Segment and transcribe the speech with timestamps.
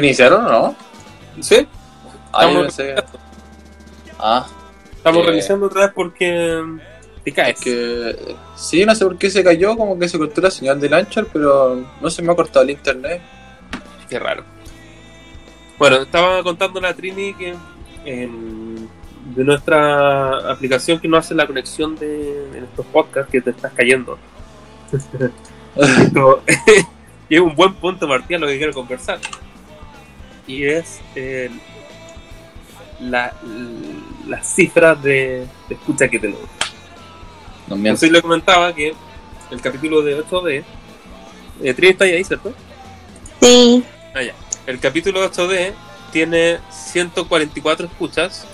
[0.00, 0.06] ¿Aló?
[0.06, 0.06] ¿Aló?
[0.06, 0.76] ¿Te iniciaron o no?
[1.42, 1.66] ¿Sí?
[2.32, 3.04] Ah, pensé-
[4.18, 4.46] Ah,
[4.92, 6.62] estamos Eh, revisando otra vez porque
[7.24, 7.56] te caes.
[7.58, 8.36] es que.
[8.56, 11.28] Sí, no sé por qué se cayó, como que se cortó la señal del Anchor,
[11.32, 13.20] pero no se me ha cortado el internet.
[14.08, 14.44] Qué raro.
[15.78, 17.54] Bueno, estaba contando la Trini que
[18.04, 18.76] em,
[19.34, 23.72] de nuestra aplicación que no hace la conexión de en estos podcasts que te estás
[23.72, 24.18] cayendo.
[27.28, 29.18] Y es un buen punto partida lo que quiero conversar.
[30.50, 31.60] Y es el-
[32.98, 33.32] la,
[34.26, 36.42] las cifras de, de escucha que tenemos.
[37.68, 38.92] No me Entonces le comentaba que
[39.50, 40.64] el capítulo de 8D.
[41.62, 42.52] Eh, Trini está ahí, ¿cierto?
[43.40, 43.84] Sí.
[44.14, 44.34] Ah, ya.
[44.66, 45.72] El capítulo 8D
[46.12, 48.44] tiene 144 escuchas.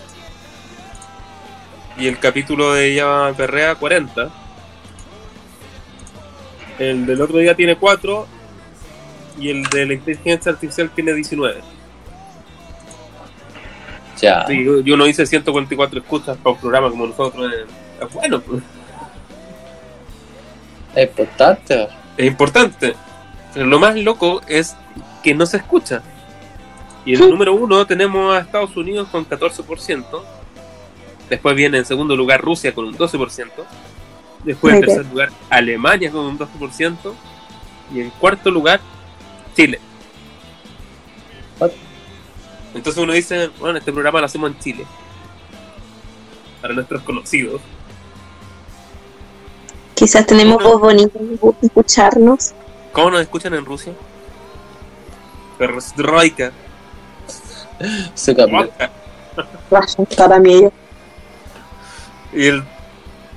[1.98, 4.30] Y el capítulo de Ella Perrea 40.
[6.78, 8.26] El del otro día tiene 4.
[9.40, 11.62] Y el de la inteligencia artificial tiene 19.
[14.20, 14.46] Ya.
[14.46, 17.52] Sí, yo, yo no hice 144 escuchas para un programa como nosotros.
[17.52, 17.66] eh,
[18.00, 18.62] es bueno, pues,
[20.94, 21.88] Es importante.
[22.16, 22.94] es importante.
[23.52, 24.76] Pero lo más loco es
[25.22, 26.02] que no se escucha.
[27.04, 30.04] Y el número uno tenemos a Estados Unidos con 14%.
[31.30, 33.50] Después viene en segundo lugar Rusia con un 12%.
[34.44, 36.96] Después en tercer lugar Alemania con un 12%.
[37.94, 38.80] Y en cuarto lugar
[39.54, 39.80] Chile.
[42.76, 44.86] Entonces uno dice, bueno, este programa lo hacemos en Chile.
[46.60, 47.62] Para nuestros conocidos.
[49.94, 51.18] Quizás tenemos voz bonita,
[51.62, 52.52] escucharnos.
[52.92, 53.94] ¿Cómo nos escuchan en Rusia?
[55.56, 56.52] Perestroika.
[58.14, 58.70] Se cambió.
[60.16, 60.68] Para mí.
[62.34, 62.62] Y, el,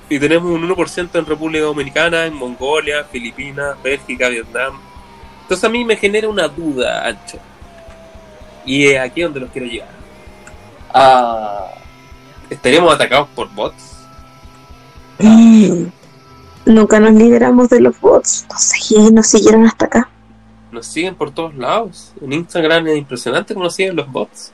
[0.10, 4.82] y tenemos un 1% en República Dominicana, en Mongolia, Filipinas, Bélgica, Vietnam.
[5.44, 7.40] Entonces a mí me genera una duda, Ancho.
[8.66, 9.90] Y es aquí donde los quiero llevar.
[10.94, 11.68] Ah,
[12.50, 13.98] ¿Estaremos atacados por bots?
[15.20, 15.86] Mm.
[16.66, 18.46] Nunca nos liberamos de los bots.
[18.50, 20.10] Nos, seguí- nos siguieron hasta acá.
[20.72, 22.14] Nos siguen por todos lados.
[22.22, 24.52] En Instagram es impresionante cómo nos siguen los bots.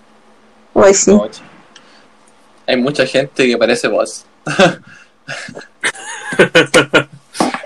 [0.73, 1.11] Hoy sí.
[1.11, 1.27] no,
[2.67, 4.25] Hay mucha gente que parece vos.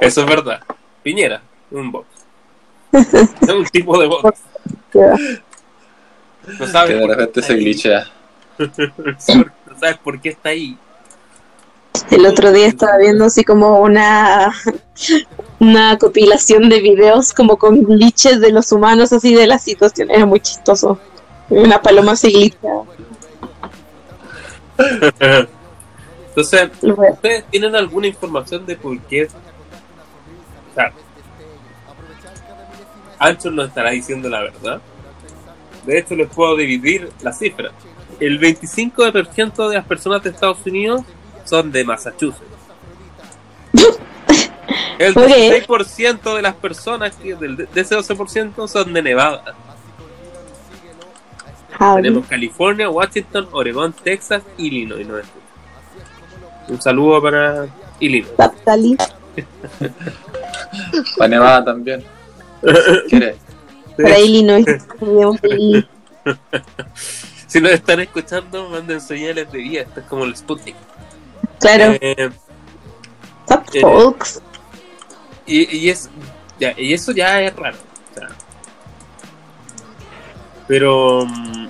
[0.02, 0.62] Eso es verdad.
[1.04, 2.06] Piñera, un bot.
[2.92, 4.36] Es un tipo de bot.
[6.58, 8.06] No sabes, Que de repente se glitchea.
[8.58, 10.78] no sabes por qué está ahí.
[12.12, 14.52] El otro día estaba viendo así como una
[15.60, 20.10] una compilación de videos como con glitches de los humanos así de la situación.
[20.10, 21.00] Era muy chistoso.
[21.50, 22.70] Una paloma se glitcha.
[26.30, 29.26] Entonces, ¿Ustedes tienen alguna información de por qué?
[29.26, 30.94] O sea,
[33.18, 34.82] Ancho nos estará diciendo la verdad.
[35.90, 37.72] De hecho, les puedo dividir la cifra.
[38.20, 41.02] El 25% de las personas de Estados Unidos
[41.46, 42.44] son de Massachusetts.
[45.00, 45.24] El Ok.
[45.26, 49.56] 16% de las personas de ese 12% son de Nevada.
[51.72, 52.02] Javi.
[52.02, 55.08] Tenemos California, Washington, Oregón, Texas, Illinois.
[55.08, 55.16] ¿no?
[56.68, 57.68] Un saludo para
[58.00, 58.34] Illinois.
[61.18, 62.04] Para Nevada también.
[63.10, 63.38] ¿Quiere?
[64.26, 64.66] Illinois.
[65.00, 65.88] Tenemos el-
[67.48, 69.82] Si nos están escuchando, manden señales de vida.
[69.82, 70.76] Esto es como el Sputnik.
[71.60, 71.94] Claro.
[72.00, 72.30] Eh,
[73.72, 74.42] eh, folks.
[75.46, 76.10] y, y, es,
[76.60, 77.78] ya, y eso ya es raro.
[77.78, 78.28] o sea.
[80.68, 81.68] pero mm,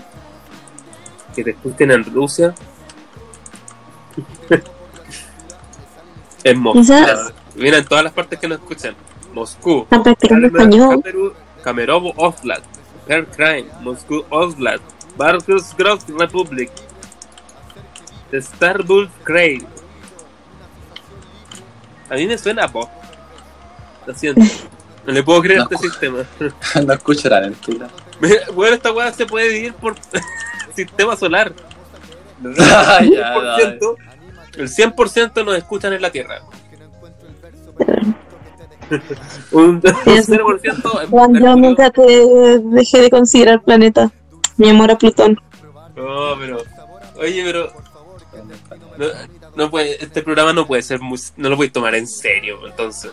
[1.35, 2.53] que te escuchen en Rusia.
[6.43, 6.79] en Moscú.
[6.81, 8.95] Quizás- Mira, en todas las partes que nos escuchan.
[9.33, 9.83] Moscú.
[9.83, 11.03] Están practicando español.
[11.63, 12.65] Kamerovo Oblast,
[13.07, 14.83] Perkrain, Moscú Oblast,
[15.17, 16.71] Barkos Gross Republic,
[18.33, 19.65] Starbulk Crane.
[22.09, 22.89] A mí me suena a bot.
[24.05, 24.41] Lo siento.
[25.05, 26.19] No le puedo creer a este sistema.
[26.85, 27.87] no escucharán mentira.
[28.19, 29.95] Mira, Bueno, esta weá se puede dividir por
[30.75, 31.53] sistema solar.
[32.43, 33.95] El ya, 100%,
[34.57, 36.41] el 100% nos escuchan en la Tierra.
[39.51, 42.01] Un 0% en Juan, yo nunca te
[42.63, 44.11] dejé de considerar planeta.
[44.57, 45.39] Mi amor a Plutón.
[45.95, 46.63] No, pero.
[47.17, 47.71] Oye, pero.
[48.97, 49.05] No,
[49.55, 51.19] no puede, este programa no puede ser muy.
[51.37, 53.11] No lo puedes tomar en serio, entonces.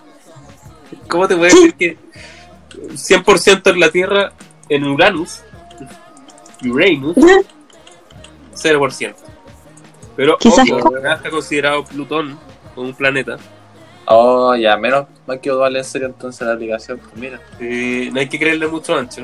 [1.08, 1.98] ¿Cómo te puedes decir que
[2.92, 4.32] 100% en la Tierra,
[4.68, 5.42] en Uranus,
[6.64, 7.16] Uranus,
[8.54, 9.14] 0%?
[10.16, 12.38] Pero, Quizás acá está considerado Plutón
[12.74, 13.36] como un planeta.
[14.08, 16.98] Oh, ya, menos mal que vale en serio entonces la aplicación.
[16.98, 17.40] Pues mira.
[17.60, 19.22] Eh, no hay que creerle mucho a Ancho.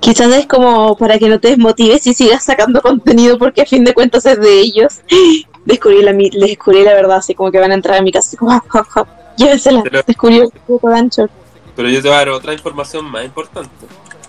[0.00, 3.84] Quizás es como para que no te desmotives y sigas sacando contenido porque a fin
[3.84, 5.00] de cuentas es de ellos.
[5.64, 8.12] Descubrí la, mi- les descubrí la verdad, así como que van a entrar a mi
[8.12, 8.28] casa.
[8.28, 9.06] así como, "Ah, ah, ah,
[9.36, 9.82] Llévensela.
[9.82, 11.30] Pero- Descubrió el secreto de Anchor.
[11.74, 13.70] Pero yo te voy a dar otra información más importante.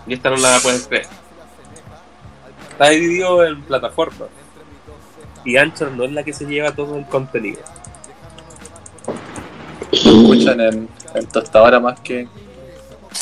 [0.08, 1.06] Y esta no la puedes creer.
[2.72, 4.30] Está dividido en plataformas.
[5.46, 7.60] Y Anchor no es la que se lleva todo el contenido.
[9.92, 12.28] Lo escuchan en, en tostadora más que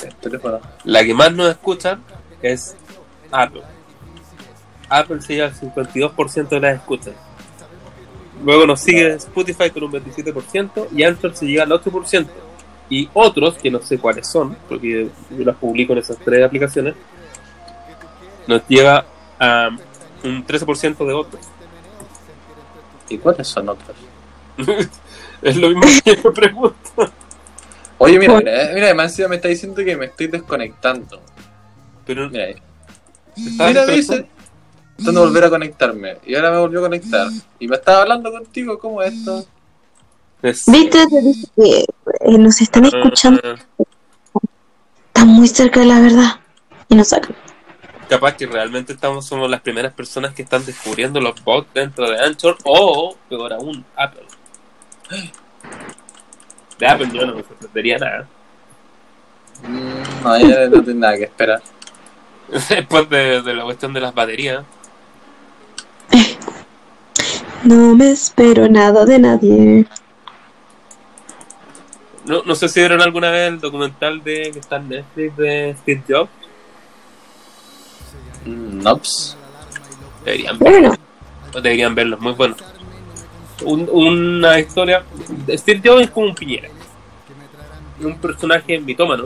[0.04, 0.60] en teléfono.
[0.84, 2.04] La que más nos escuchan
[2.42, 2.76] es
[3.32, 3.64] Apple.
[4.90, 7.14] Apple se lleva el 52% de las escuchas.
[8.44, 12.28] Luego nos sigue Spotify con un 27% y Anchor se lleva el 8%.
[12.90, 16.94] Y otros, que no sé cuáles son, porque yo las publico en esas tres aplicaciones,
[18.46, 19.06] nos lleva
[19.40, 19.70] a
[20.24, 21.42] un 13% de otros.
[23.10, 23.98] ¿Y cuáles son otros?
[25.50, 26.76] es lo mismo que yo me pregunto.
[27.98, 31.22] Oye, mira, mira, mira, más encima me está diciendo que me estoy desconectando.
[32.06, 32.56] Pero Mira
[33.36, 34.28] Mira, dice.
[34.98, 36.18] Intentando volver a conectarme.
[36.26, 37.28] Y ahora me volvió a conectar.
[37.60, 39.46] Y me estaba hablando contigo, ¿cómo es esto?
[40.42, 41.06] es- ¿Viste?
[41.08, 43.42] Te dije que eh, nos están escuchando.
[43.44, 43.56] Ah,
[45.08, 46.40] Están muy cerca de la verdad.
[46.90, 47.36] Y nos sacan.
[48.10, 52.20] capaz que realmente estamos somos las primeras personas que están descubriendo los bots dentro de
[52.20, 54.22] Anchor o peor aún Apple
[56.80, 58.28] de Apple yo no me sorprendería nada
[59.64, 61.64] Mm, no, ya no tiene nada que esperar.
[62.70, 64.66] después de, de la cuestión de las baterías
[67.64, 69.86] No me espero nada de nadie.
[72.26, 75.76] no, no sé si vieron alguna vez el documental de que está en Netflix de
[75.80, 76.30] Steve Jobs
[78.46, 79.38] Mm, Nops.
[80.24, 80.96] deberían verlo Bueno,
[81.54, 82.56] deberían verlo muy bueno
[83.64, 85.04] Un- una historia
[85.50, 86.68] Steve Jobs es como un piñera
[88.02, 89.26] un personaje mitómano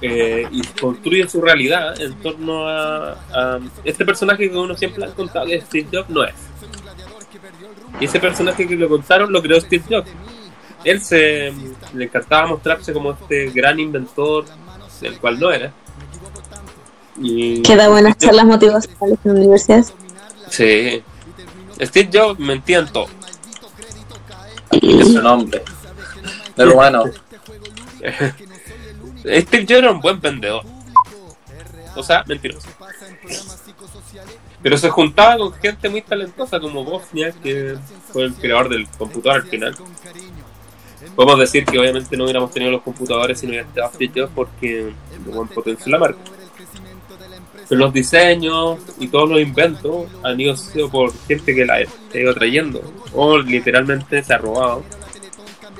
[0.00, 5.08] eh, y construye su realidad en torno a, a este personaje que uno siempre ha
[5.08, 6.34] contado que Steve Jobs no es.
[8.00, 10.08] Y ese personaje que lo contaron lo creó Steve Jobs.
[10.84, 11.52] Él se
[11.94, 14.44] le encantaba mostrarse como este gran inventor,
[15.00, 15.72] del cual no era.
[17.20, 19.94] Y queda buenas charlas motivacionales en universidades.
[20.48, 21.02] Sí.
[21.80, 23.06] Steve Jobs mentía en todo.
[24.70, 25.62] Es su nombre.
[26.56, 27.04] Del humano.
[29.24, 30.64] Steve Jobs era un buen vendedor.
[31.94, 32.68] O sea, mentiroso.
[34.62, 37.76] Pero se juntaba con gente muy talentosa como Bosnia, que
[38.12, 39.76] fue el creador del computador al final.
[41.16, 44.32] Podemos decir que obviamente no hubiéramos tenido los computadores si no hubiera estado Steve Jobs
[44.34, 44.92] porque
[45.26, 46.20] buen potencia la marca.
[47.74, 52.34] Los diseños y todos los inventos han ido sido por gente que la ha ido
[52.34, 52.82] trayendo.
[53.14, 54.82] O literalmente se ha robado.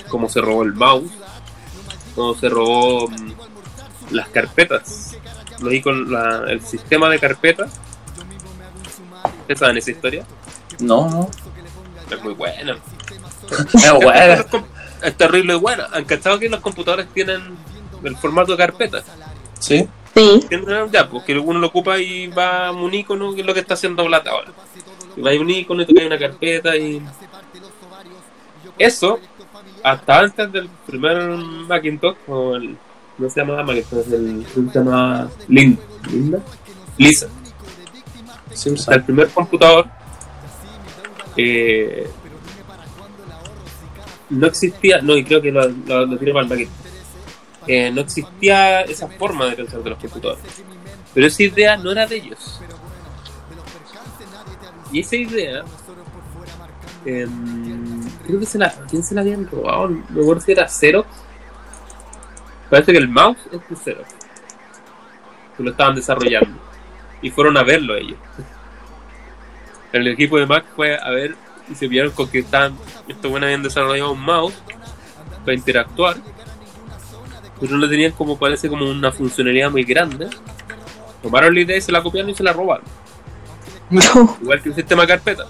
[0.09, 1.11] Como se robó el mouse.
[2.15, 3.33] Como se robó mm,
[4.11, 5.17] las carpetas.
[5.61, 7.73] Lo con la- el sistema de carpetas.
[9.41, 10.25] ¿Ustedes saben esa historia?
[10.81, 11.31] No, no.
[12.11, 12.77] Es muy buena.
[13.51, 14.45] Es buena.
[15.03, 15.89] Es terrible y buena.
[15.93, 17.43] ¿Han cachado que los computadores tienen
[18.03, 19.03] el formato de carpeta?
[19.59, 19.89] Sí.
[20.15, 20.41] Sí.
[20.91, 23.61] Ya, pues que uno lo ocupa y va a un icono, que es lo que
[23.61, 24.51] está haciendo Blata ahora.
[25.17, 27.03] Y va a un icono y te cae una carpeta y.
[28.79, 29.19] Eso,
[29.83, 32.77] hasta antes del primer Macintosh, o el.
[33.19, 34.47] No se llamaba Macintosh, el.
[34.55, 35.79] ¿cómo Se llamaba Lin-
[36.11, 36.39] Linda.
[36.99, 37.29] Lisa.
[38.51, 39.87] hasta el primer computador
[41.39, 42.07] eh,
[44.29, 46.82] no existía, no, y creo que lo, lo, lo tiré para el Macintosh.
[47.67, 50.43] Eh, no existía esa forma de pensar de los computadores.
[51.15, 52.61] Pero esa idea no era de ellos.
[54.91, 55.65] Y esa idea,
[57.05, 59.89] em, creo que se la, ¿quién se la habían robado?
[59.89, 61.09] No me acuerdo si era Xerox.
[62.69, 64.09] Parece que el mouse es de Xerox.
[65.57, 66.61] Que lo estaban desarrollando.
[67.21, 68.19] Y fueron a verlo ellos.
[69.93, 71.37] El equipo de Mac fue a ver
[71.71, 72.77] y se vieron con que estaban,
[73.09, 74.55] estos buenos habían desarrollado un mouse
[75.45, 76.17] para interactuar.
[77.63, 80.29] Pero no le tenían como parece como una funcionalidad muy grande.
[81.23, 82.85] Tomaron la idea y se la copiaron y se la robaron.
[84.43, 85.47] Igual que el sistema carpeta.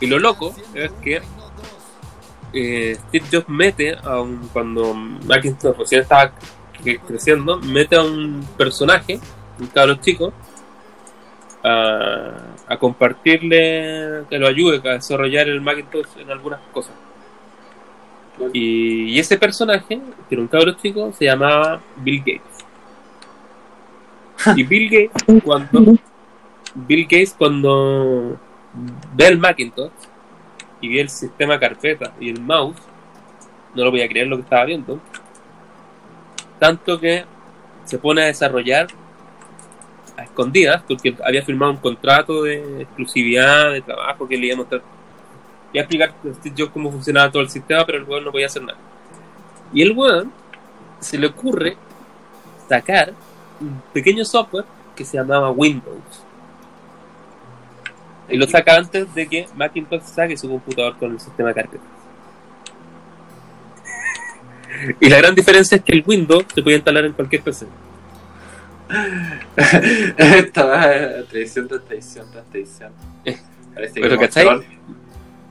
[0.00, 1.20] Y lo loco es que
[2.52, 6.30] eh, Steve Jobs mete a un, cuando Macintosh recién estaba
[6.84, 9.18] cre- creciendo, mete a un personaje,
[9.58, 10.32] un cabrón chico,
[11.64, 12.36] a,
[12.68, 16.94] a compartirle, que lo ayude a desarrollar el Macintosh en algunas cosas.
[18.52, 22.42] Y, ese personaje, que era un cabrón chico, se llamaba Bill Gates.
[24.56, 25.96] Y Bill Gates, cuando
[26.74, 28.38] Bill Gates cuando
[29.14, 29.90] ve el Macintosh,
[30.80, 32.78] y vi el sistema carpeta y el mouse,
[33.74, 35.00] no lo podía creer lo que estaba viendo.
[36.58, 37.24] Tanto que
[37.84, 38.88] se pone a desarrollar
[40.16, 44.58] a escondidas, porque había firmado un contrato de exclusividad de trabajo que le iba a
[44.58, 44.82] mostrar.
[45.72, 48.46] Iba a explicar Steve Jobs cómo funcionaba todo el sistema, pero el weón no podía
[48.46, 48.78] hacer nada.
[49.72, 50.32] Y el weón
[51.00, 51.76] se le ocurre
[52.68, 53.12] sacar
[53.60, 54.64] un pequeño software
[54.96, 56.24] que se llamaba Windows.
[58.28, 61.86] Y lo saca antes de que Macintosh saque su computador con el sistema de carpetas.
[65.00, 67.66] Y la gran diferencia es que el Windows se puede instalar en cualquier PC.
[70.16, 72.92] Esta va a traición tras traición tras traición.
[73.74, 74.64] Parece que Pero, troll.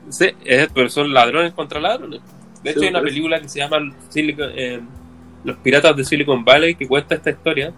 [0.10, 2.22] Sí, es- pero son ladrones contra ladrones.
[2.64, 3.78] De hecho, Sí, hay una película que se llama
[4.10, 4.82] Silicon- eh,
[5.44, 7.72] Los Piratas de Silicon Valley que cuenta esta historia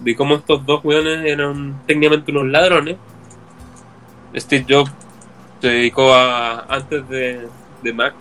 [0.00, 2.96] de cómo estos dos weones eran técnicamente unos ladrones.
[4.34, 4.90] Steve Jobs
[5.60, 7.46] se dedicó a, antes de,
[7.82, 8.14] de Mac,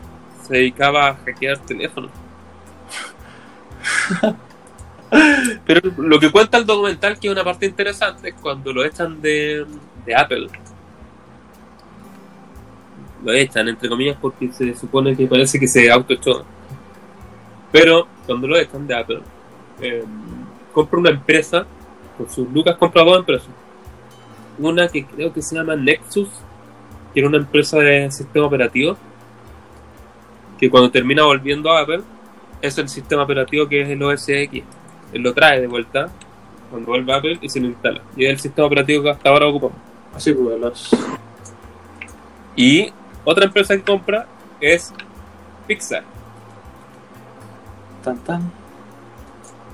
[0.48, 2.12] se dedicaba a hackear teléfonos.
[5.65, 9.22] Pero lo que cuenta el documental, que es una parte interesante, es cuando lo echan
[9.22, 9.65] de,
[10.05, 10.48] de Apple.
[13.24, 16.44] Lo echan, entre comillas, porque se supone que parece que se autoechó.
[17.72, 19.22] Pero cuando lo echan de Apple,
[19.82, 20.03] eh,
[20.74, 21.65] compra una empresa,
[22.18, 23.50] con sus lucas compra dos empresas.
[24.60, 26.30] Una que creo que se llama Nexus,
[27.13, 28.98] que era una empresa de sistema operativo,
[30.60, 32.01] que cuando termina volviendo a Apple,
[32.62, 34.63] es el sistema operativo que es el OS X.
[35.12, 36.10] Él lo trae de vuelta
[36.70, 38.01] cuando vuelve a Apple y se lo instala.
[38.15, 39.77] Y es el sistema operativo que hasta ahora ocupamos.
[40.15, 40.89] Así pues, los.
[42.56, 42.92] Y
[43.24, 44.27] otra empresa que compra
[44.60, 44.94] es
[45.68, 46.03] Pixar.
[48.03, 48.51] Tan tan.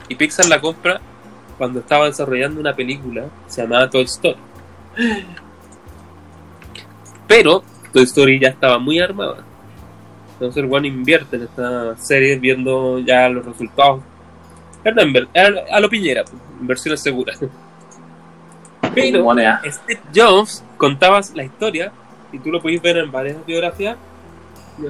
[0.07, 0.99] Y Pixar la compra
[1.57, 4.39] cuando estaba desarrollando una película se llamaba Toy Story.
[7.27, 7.63] Pero
[7.93, 9.43] Toy Story ya estaba muy armada.
[10.33, 14.01] Entonces el One invierte en esta serie viendo ya los resultados.
[14.85, 17.37] A lo piñera, pues, inversiones seguras.
[18.95, 19.25] Pero.
[19.65, 21.91] Steve Jobs contaba la historia,
[22.31, 23.97] y tú lo podéis ver en varias biografías.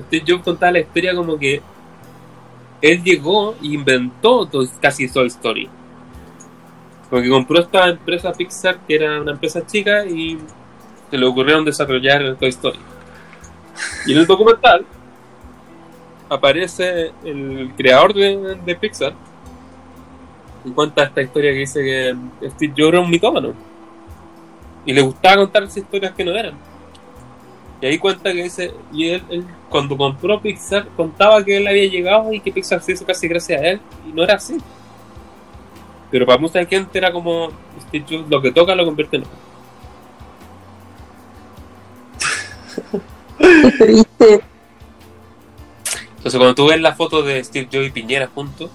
[0.08, 1.62] Steve Jobs contaba la historia como que
[2.82, 5.70] él llegó e inventó Toy- casi Toy Story.
[7.10, 10.38] Porque compró esta empresa Pixar, que era una empresa chica, y
[11.10, 12.80] se le ocurrieron desarrollar Toy Story.
[14.06, 14.86] Y en el documental
[16.30, 19.14] aparece el creador de, de Pixar
[20.64, 23.54] y cuenta esta historia que dice que Steve Jobs era un mitómano
[24.86, 26.54] y le gustaba contar esas historias que no eran.
[27.82, 31.86] Y ahí cuenta que dice, y él, él cuando compró Pixar contaba que él había
[31.86, 34.58] llegado y que Pixar se hizo casi gracias a él, y no era así.
[36.12, 37.52] Pero para mucha gente era como,
[37.88, 39.24] Steve Jobs lo que toca lo convierte en
[43.78, 44.42] triste.
[46.18, 48.70] Entonces cuando tú ves la foto de Steve Jobs y Piñera juntos,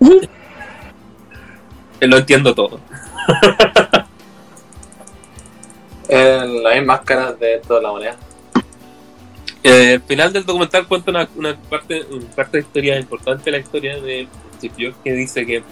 [2.00, 2.80] lo entiendo todo.
[6.14, 8.16] Eh, las mismas caras de toda la moneda.
[9.62, 13.50] Eh, el final del documental cuenta una, una parte, una parte de historia importante de
[13.52, 14.28] la historia de
[14.58, 15.62] Steve Jobs que dice que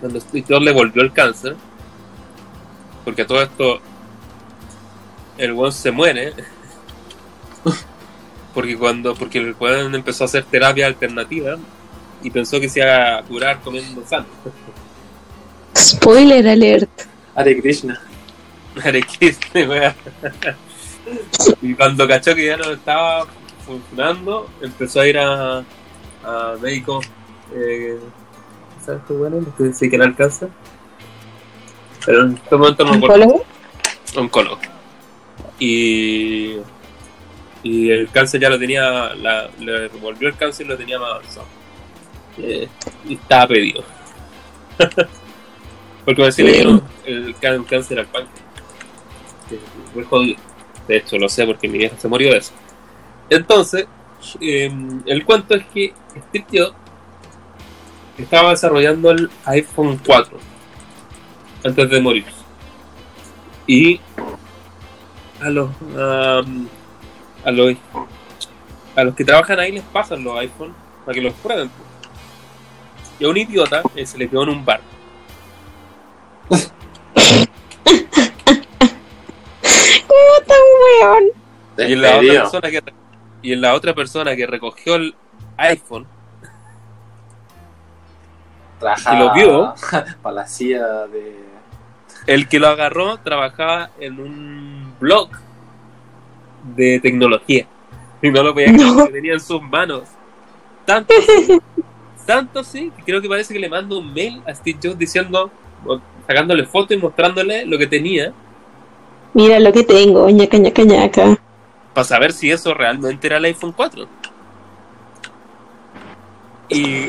[0.00, 1.56] cuando Steve Jobs le volvió el cáncer,
[3.04, 3.80] porque a todo esto
[5.36, 6.32] el weón se muere,
[8.54, 11.58] porque cuando porque el weón empezó a hacer terapia alternativa
[12.22, 14.24] y pensó que se iba a curar comiendo sano.
[15.76, 16.88] Spoiler alert.
[17.34, 18.00] Hare Krishna.
[19.54, 19.94] Weón.
[21.62, 23.26] Y cuando cachó que ya no estaba
[23.66, 25.58] funcionando, empezó a ir a,
[26.24, 27.06] a médicos.
[27.54, 27.98] Eh,
[28.84, 29.44] ¿Sabes qué bueno?
[29.56, 30.48] Que se dedican al cáncer.
[32.04, 33.14] Pero en este momento no me acuerdo.
[33.24, 33.44] ¿Oncólogo?
[34.16, 34.58] Oncólogo.
[35.58, 36.56] Y.
[37.62, 39.14] Y el cáncer ya lo tenía.
[39.14, 41.46] La, le volvió el cáncer y lo tenía más avanzado.
[42.38, 42.68] Eh,
[43.08, 43.84] y estaba pedido.
[46.04, 48.44] Porque me decía que no, el can- cáncer al páncreas.
[49.94, 50.36] Que.
[50.88, 52.52] De hecho, lo sé porque mi vieja se murió de eso.
[53.30, 53.86] Entonces,
[54.40, 54.70] eh,
[55.06, 55.94] el cuento es que
[56.28, 56.76] Steve Jobs
[58.18, 60.38] estaba desarrollando el iPhone 4
[61.64, 62.24] antes de morir.
[63.66, 64.00] Y
[65.40, 67.76] a los a los
[68.96, 71.70] a los que trabajan ahí les pasan los iPhones para que los prueben.
[73.18, 74.80] Y a un idiota eh, se le quedó en un bar.
[80.06, 80.58] ¿Cómo tan
[81.10, 81.24] weón?
[81.88, 82.82] Y en la otra persona que
[83.42, 85.14] y en la otra persona que recogió el
[85.58, 86.06] iPhone
[88.80, 89.74] Trabajaba que lo vio.
[90.22, 91.36] para la CIA de.
[92.26, 95.28] El que lo agarró trabajaba en un blog
[96.76, 97.66] de tecnología.
[98.22, 99.06] Y no lo podía creer No.
[99.06, 100.02] que tenía en sus manos.
[100.86, 101.12] Tanto
[102.26, 105.50] tanto así, que creo que parece que le mando un mail a Steve Jobs diciendo,
[106.26, 108.32] sacándole fotos y mostrándole lo que tenía,
[109.34, 111.38] Mira lo que tengo, ñaca, ñaca, ñaca.
[111.92, 114.06] para saber si eso realmente era el iPhone 4.
[116.68, 117.08] Y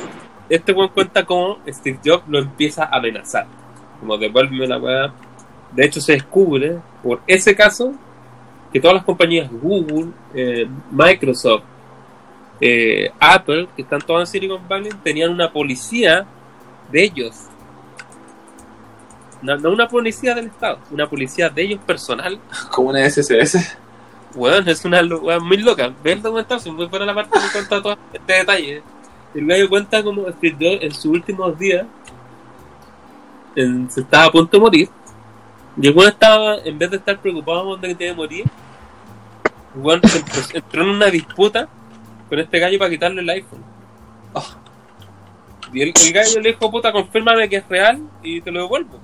[0.49, 3.47] este weón cuenta cómo Steve Jobs lo empieza a amenazar.
[3.99, 5.13] Como devuélveme la weá.
[5.71, 7.93] De hecho, se descubre por ese caso
[8.71, 11.63] que todas las compañías Google, eh, Microsoft,
[12.59, 16.25] eh, Apple, que están todas en Silicon Valley, tenían una policía
[16.91, 17.35] de ellos.
[19.45, 22.39] No, no una policía del Estado, una policía de ellos personal
[22.71, 23.77] Como una SSS.
[24.33, 25.93] Weón, es una weón muy loca.
[26.03, 28.83] Ve el documental, si muy buena la parte que cuenta todo este detalle.
[29.33, 31.85] El gallo cuenta como Jobs en sus últimos días
[33.55, 34.89] en- se estaba a punto de morir.
[35.81, 38.45] Y el weón estaba, en vez de estar preocupado de que tenía que morir,
[39.75, 41.67] el weón se empezó- entró en una disputa
[42.29, 43.63] con este gallo para quitarle el iPhone.
[44.33, 44.43] Ah.
[45.73, 48.99] Y el, el gallo le dijo, puta, confírmame que es real y te lo devuelvo.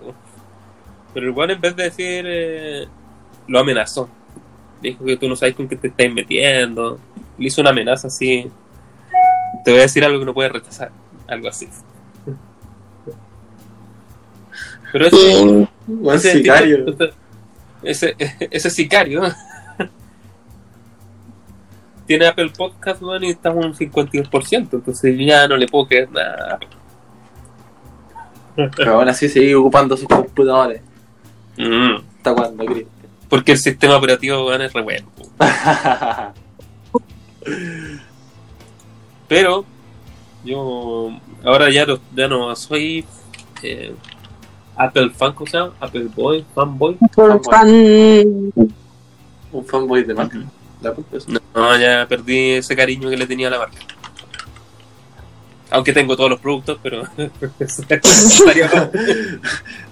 [1.11, 1.13] Po".
[1.13, 2.87] Pero el weón en vez de decir, eh,
[3.47, 4.09] lo amenazó.
[4.81, 6.99] Dijo que tú no sabes con qué te estás metiendo.
[7.37, 8.49] Le hizo una amenaza así.
[9.63, 10.91] Te voy a decir algo que no puedes rechazar.
[11.27, 11.67] Algo así.
[14.91, 16.85] Pero ese, Buen ese, sicario.
[16.85, 17.05] tipo-
[17.83, 18.15] ese,
[18.51, 19.21] ese sicario
[22.05, 24.69] tiene Apple Podcast weón, y está en un 52%.
[24.73, 26.59] Entonces ya no le puedo creer nada.
[28.75, 30.81] Pero aún así sigue ocupando sus computadores.
[31.57, 33.01] Mm, ¿Hasta cuándo, Cristian?
[33.31, 35.07] porque el sistema operativo weón, es re bueno.
[39.29, 39.63] Pero
[40.43, 41.11] yo
[41.45, 43.05] ahora ya no, ya no soy
[43.63, 43.95] eh,
[44.75, 45.73] Apple fan, ¿cómo se llama?
[45.79, 46.97] Apple Boy, fanboy.
[47.15, 47.69] por fan.
[49.53, 50.37] Un fanboy de marca.
[51.13, 51.31] Eso.
[51.55, 53.77] No, ya perdí ese cariño que le tenía a la marca.
[55.71, 57.03] Aunque tengo todos los productos, pero
[57.59, 58.91] estaría mal.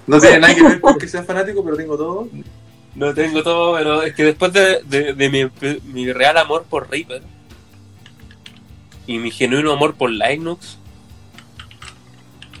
[0.06, 2.28] No tiene nada que ver con que sea fanático, pero tengo todo.
[2.94, 5.50] no tengo todo, pero es que después de, de- de mi,
[5.92, 7.22] mi real amor por Reaper
[9.06, 10.76] y mi genuino amor por Linux,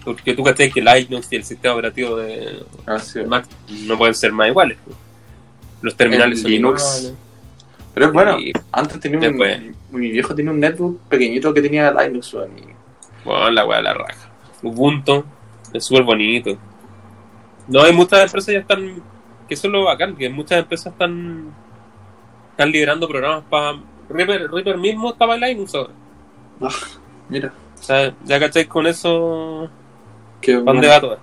[0.04, 3.20] porque tú cachai que Linux y el sistema operativo de Ah, sí.
[3.20, 3.46] Mac
[3.86, 4.78] no pueden ser más iguales.
[4.84, 4.96] pues.
[5.82, 6.82] Los terminales El son Linux.
[6.82, 7.14] iguales.
[7.94, 8.38] Pero es bueno.
[8.40, 9.76] Y, Antes tenía un.
[9.90, 12.79] Mi viejo tenía un netbook pequeñito que tenía Linux, y-
[13.24, 14.30] bueno, la weá de la raja.
[14.62, 15.24] Ubuntu
[15.72, 16.56] es súper bonito.
[17.68, 19.02] No, hay muchas empresas ya están.
[19.48, 21.52] Que eso es lo bacán, que muchas empresas están.
[22.50, 23.78] Están liberando programas para.
[24.08, 25.92] Reaper, Reaper mismo estaba en Linux ahora.
[27.28, 27.52] Mira.
[27.78, 29.70] O sea, ya cacháis con eso.
[30.40, 31.18] Qué ¿Para dónde va todo?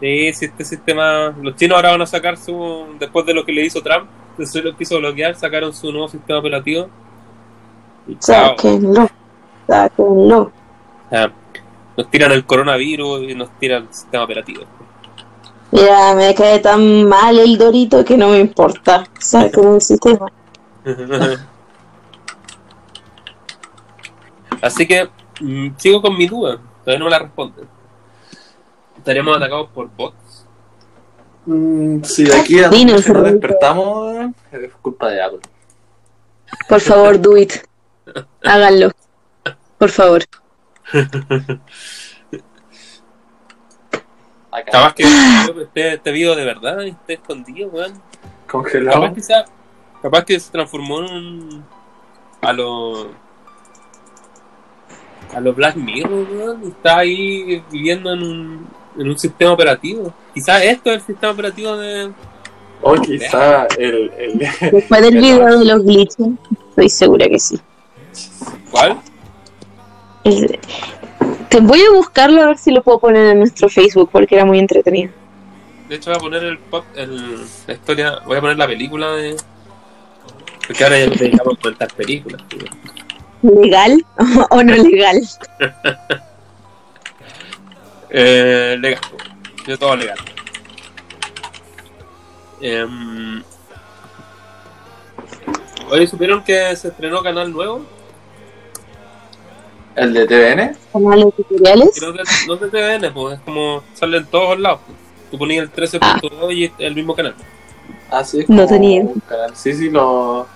[0.00, 1.36] Sí, si este sistema.
[1.42, 2.96] Los chinos ahora van a sacar su.
[2.98, 5.92] Después de lo que le hizo Trump, después de lo que quiso bloquear, sacaron su
[5.92, 6.88] nuevo sistema operativo.
[8.06, 8.56] Y chao.
[8.56, 9.08] Sáquenlo.
[9.68, 11.32] O sea,
[11.96, 14.62] nos tiran el coronavirus y nos tiran el sistema operativo.
[15.70, 19.04] Mira, me cae tan mal el dorito que no me importa.
[19.18, 20.32] Saquen el sistema.
[24.62, 25.08] Así que
[25.40, 27.68] mm, sigo con mi duda, todavía no me la responden.
[28.96, 30.46] ¿Estaríamos atacados por bots?
[31.46, 35.40] Mm, si de aquí a Dinos, nos despertamos, es culpa de Apple.
[36.68, 37.52] Por favor, do it.
[38.42, 38.90] Háganlo.
[39.78, 40.22] Por favor.
[44.50, 44.70] Acá.
[44.72, 45.04] Capaz que
[45.62, 47.92] esté este video de verdad y esté escondido, weón.
[48.50, 49.00] Congelado.
[49.02, 49.44] Capaz que, sea-
[50.02, 51.64] capaz que se transformó en un.
[52.40, 53.06] a los.
[55.34, 56.62] a los Black Mirror, weón.
[56.68, 60.12] Está ahí viviendo en un, en un sistema operativo.
[60.34, 62.10] Quizás esto es el sistema operativo de.
[62.80, 64.38] O quizá el, el,
[64.72, 66.28] Después del video de los glitches,
[66.70, 67.60] estoy segura que sí.
[68.70, 68.98] ¿Cuál?
[70.28, 70.58] El-
[71.48, 74.44] Te voy a buscarlo a ver si lo puedo poner en nuestro Facebook porque era
[74.44, 75.12] muy entretenido.
[75.88, 78.18] De hecho, voy a poner el, pop- el- la historia.
[78.26, 79.36] Voy a poner la película de.
[80.66, 82.42] Porque ahora ya nos dedicamos a contar películas.
[82.48, 82.60] tío.
[83.42, 84.04] ¿Legal
[84.50, 85.20] o no legal?
[88.10, 89.00] Eh, legal.
[89.66, 90.16] De todo legal.
[92.60, 93.42] Em,
[95.90, 97.84] Oye, ¿supieron que se estrenó canal nuevo?
[100.00, 100.76] El de TVN.
[100.92, 101.90] ¿Canales tutoriales?
[101.94, 104.80] Que no es de, no es de TVN, pues es como sale en todos lados.
[105.30, 107.34] Tú ponías el 13.2 y es el mismo canal.
[108.10, 109.02] Así es No como tenía.
[109.02, 109.54] un canal.
[109.54, 110.46] Sí, sí, lo.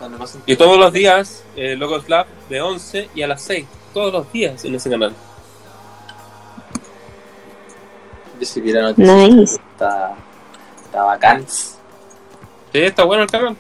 [0.47, 3.67] Y todos los días, eh, Locos Lab de 11 y a las 6.
[3.93, 5.13] Todos los días en ese canal.
[8.41, 9.17] Yo si viera noticias.
[9.17, 9.55] Nice.
[9.73, 10.15] Está,
[10.85, 11.45] está bacán.
[11.49, 11.69] Sí,
[12.73, 13.57] está bueno el canal.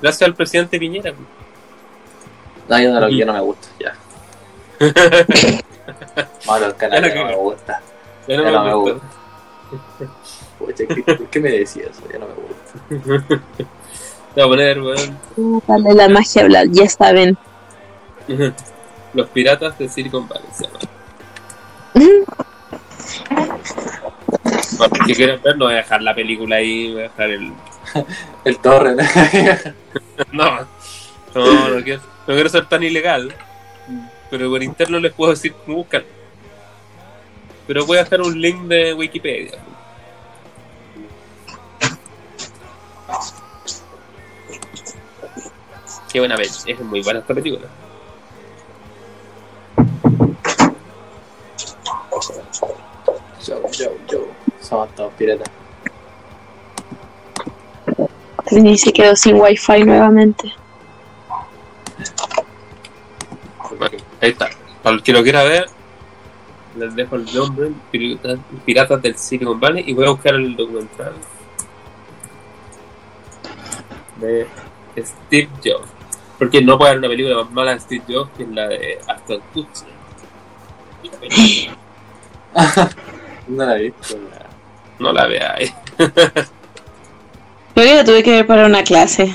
[0.00, 1.12] Gracias al presidente Piñera.
[2.68, 3.94] No, yo no, lo, yo no me gusta, ya.
[6.46, 7.80] Malo el canal, Ya ya no me gusta.
[8.28, 8.92] Ya no Ya me no me gusta.
[8.94, 9.06] gusta.
[10.58, 12.02] Pucha, ¿qué, ¿por qué me decías eso?
[12.12, 13.34] Ya no me gusta.
[14.34, 15.18] Te voy a poner, weón.
[15.36, 17.38] Uh, Dale la magia hablar, ya saben.
[19.14, 20.80] Los piratas de Silicon Valley se llaman.
[24.78, 27.52] Bueno, si quieren ver, no voy a dejar la película ahí, voy a dejar el.
[28.44, 29.02] El torre, ¿no?
[30.32, 30.66] No,
[31.34, 33.32] no, no quiero, no quiero ser tan ilegal.
[34.30, 36.04] Pero por interno les puedo decir cómo buscar.
[37.66, 39.58] Pero voy a dejar un link de Wikipedia.
[46.12, 47.68] Qué buena vez, es muy buena esta película.
[53.44, 54.26] Yo, yo, yo.
[54.60, 55.50] Somos todos piratas.
[58.46, 60.52] Trini se quedó sin wifi nuevamente.
[63.78, 64.48] Bueno, ahí está.
[64.82, 65.66] Para el que lo quiera ver,
[66.76, 71.12] les dejo el nombre, Piratas, Piratas del Silicon Valley, y voy a buscar el documental
[74.20, 74.46] de
[74.98, 75.88] Steve Jobs.
[76.38, 79.40] Porque no puede haber una película más mala de Steve Jobs que la de Aston
[79.52, 79.88] Kutcher.
[83.48, 84.18] No la he visto.
[84.98, 85.72] No la veáis.
[87.74, 89.32] Que la tuve que ver para una clase.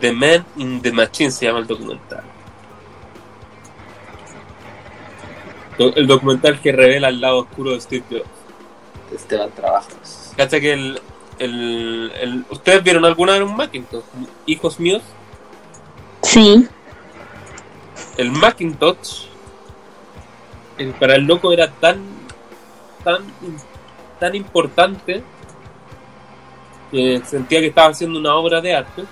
[0.00, 2.22] The Man in the Machine se llama el documental.
[5.78, 8.24] El documental que revela el lado oscuro de Steve Jobs.
[9.14, 10.32] Esteban Trabajos.
[10.36, 11.00] Cacha que el,
[11.38, 14.02] el, el- ¿Ustedes vieron alguna vez un Macintosh?
[14.46, 15.02] Hijos míos.
[16.22, 16.66] Sí.
[18.16, 19.26] El Macintosh
[20.78, 22.02] el- para el loco era tan
[23.04, 23.24] tan
[24.18, 25.22] tan importante
[26.90, 29.04] que sentía que estaba haciendo una obra de arte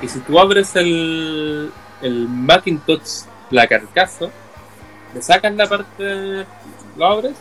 [0.00, 4.30] y si tú abres el, el Macintosh la carcasa
[5.14, 6.46] le sacas la parte
[6.96, 7.36] lo abres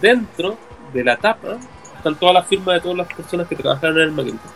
[0.00, 0.56] dentro
[0.92, 1.56] de la tapa
[1.96, 4.50] están todas las firmas de todas las personas que trabajaron en el Macintosh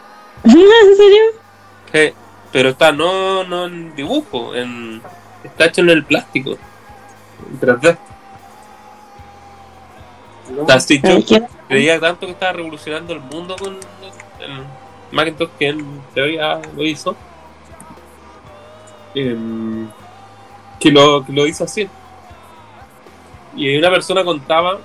[0.44, 1.22] ¿En serio?
[1.92, 2.14] Sí,
[2.52, 5.00] pero está no, no en dibujo, en,
[5.42, 6.50] está hecho en el plástico.
[6.52, 7.96] En 3D.
[10.60, 14.62] Está Steve Ay, Jobs qué- creía tanto que estaba revolucionando el mundo con el
[15.10, 17.16] Macintosh que en teoría lo hizo.
[19.14, 19.88] em,
[20.80, 21.88] que, lo, que lo hizo así.
[23.56, 24.78] Y una persona contaba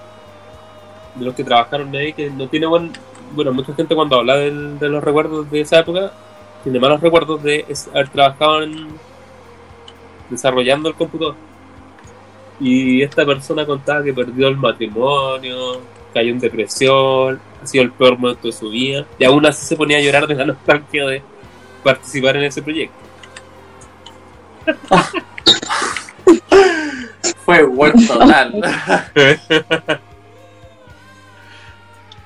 [1.15, 2.91] de los que trabajaron ahí que no tiene buen.
[3.33, 6.11] Bueno, mucha gente cuando habla de los recuerdos de esa época
[6.63, 8.87] tiene malos recuerdos de es- haber trabajado en
[10.29, 11.35] desarrollando el computador.
[12.59, 15.81] Y esta persona contaba que perdió el matrimonio,
[16.13, 19.75] cayó en depresión, ha sido el peor momento de su vida, y aún así se
[19.75, 21.23] ponía a llorar de la nostalgia de
[21.83, 22.95] participar en ese proyecto.
[27.51, 28.63] Fue buen total.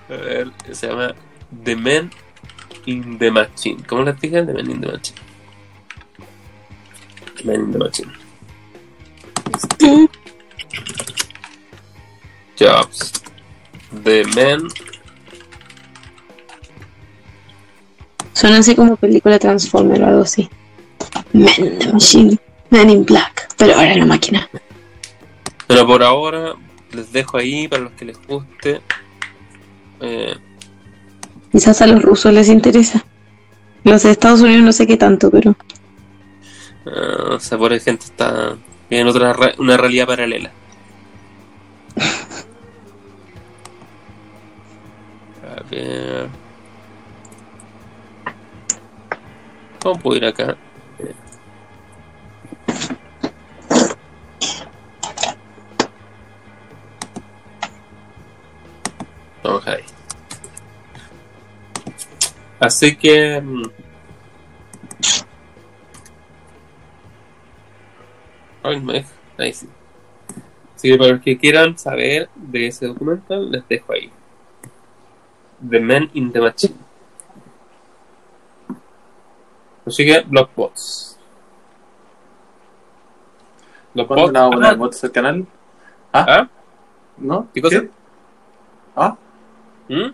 [0.08, 1.16] A ver, se llama
[1.64, 2.12] The Man
[2.86, 3.82] in the Machine.
[3.88, 4.44] ¿Cómo les dije?
[4.44, 5.18] The Man in the Machine.
[7.38, 8.12] The Man in the Machine.
[12.56, 13.14] Jobs.
[14.04, 14.68] The Man.
[18.34, 20.48] Suena así como película Transformer o algo así.
[21.34, 22.38] Man in the Machine.
[22.70, 23.50] Man in Black.
[23.58, 24.48] Pero ahora en la máquina.
[25.68, 26.56] Pero por ahora
[26.92, 28.82] les dejo ahí para los que les guste.
[30.02, 30.36] Eh,
[31.52, 33.06] Quizás a los rusos les interesa.
[33.84, 35.56] Los de Estados Unidos no sé qué tanto, pero.
[36.86, 38.58] ah, o sea, por gente está
[38.90, 40.52] en otra una realidad paralela.
[45.44, 46.28] A ver.
[49.82, 50.58] ¿Cómo puedo ir acá?
[59.46, 59.84] Vamos ahí.
[62.60, 63.40] Así que.
[63.42, 63.64] mm,
[68.64, 69.10] Ay, me deja.
[69.38, 69.70] Ahí sí.
[70.76, 74.12] Así que para los que quieran saber de ese documental, les dejo ahí.
[75.70, 76.76] The Man in the Machine.
[79.86, 81.20] Así que, Blockbots.
[83.94, 84.34] ¿Cuándo Blockbots.
[84.34, 85.46] le vamos a Ah, poner bots al canal?
[86.12, 86.26] ¿Ah?
[86.28, 86.48] ¿Ah?
[87.18, 87.48] ¿No?
[87.54, 87.84] ¿Qué cosa?
[88.96, 89.16] ¿Ah?
[89.90, 90.12] ¿Mm?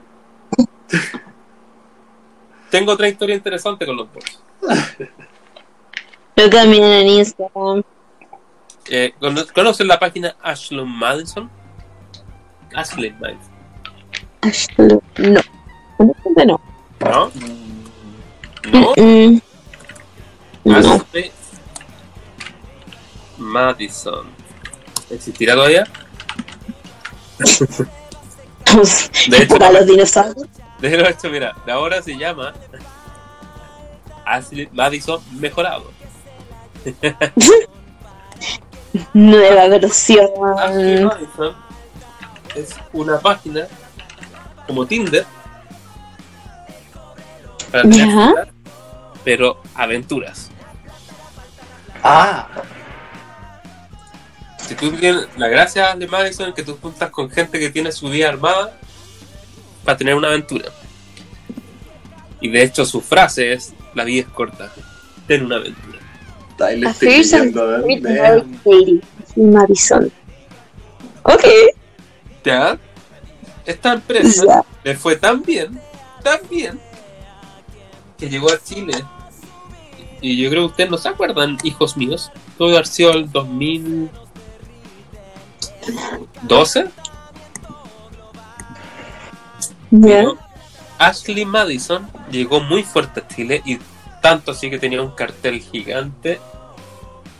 [2.70, 4.40] Tengo otra historia interesante con los bots.
[6.38, 7.84] Yo también en Instagram.
[8.90, 11.50] Eh, ¿cono- ¿Conocen la página Ashley Madison?
[12.74, 13.52] Ashley Madison.
[14.42, 15.42] Ashley- No.
[16.36, 16.60] No.
[17.00, 17.32] ¿No?
[18.72, 18.94] No.
[18.98, 19.40] Mm,
[20.64, 20.78] no.
[20.78, 21.32] Ashley
[23.38, 24.26] Madison.
[25.10, 25.84] ¿Existirá todavía?
[29.30, 30.48] De hecho, Para los dinosaurios.
[30.80, 32.54] De hecho, mira, ahora se llama
[34.26, 35.92] Ashley Madison mejorado.
[39.14, 40.30] Nueva Ashley versión.
[41.06, 41.56] Madison
[42.56, 43.68] es una página
[44.68, 45.26] como Tinder
[47.72, 48.52] para tener
[49.24, 50.50] pero aventuras.
[52.04, 52.48] Ah,
[54.72, 57.92] Si tú tienes la gracia de Madison es que tú juntas con gente que tiene
[57.92, 58.74] su vida armada
[59.84, 60.72] para tener una aventura.
[62.40, 64.72] Y de hecho su frase es la vida es corta,
[65.28, 66.00] ten una aventura.
[69.36, 70.10] Madison.
[71.24, 71.44] Ok.
[72.46, 72.80] ¿Ya?
[73.66, 75.78] Esta empresa le fue tan bien,
[76.24, 76.80] tan bien,
[78.18, 79.04] que llegó a Chile.
[80.22, 82.32] Y yo creo que ustedes no se acuerdan, hijos míos.
[82.58, 83.30] Todo haber sido el
[85.88, 86.86] 2012.
[89.92, 90.08] Ya.
[90.08, 90.38] Pero
[90.98, 93.80] Ashley Madison llegó muy fuerte a Chile y
[94.22, 96.40] tanto así que tenía un cartel gigante